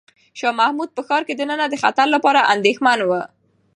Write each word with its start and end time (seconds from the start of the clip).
شاه 0.39 0.53
محمود 0.59 0.89
په 0.93 1.01
ښار 1.07 1.21
کې 1.27 1.33
دننه 1.39 1.65
د 1.69 1.75
خطر 1.83 2.07
لپاره 2.15 2.47
اندېښمن 2.53 2.99
و. 3.05 3.11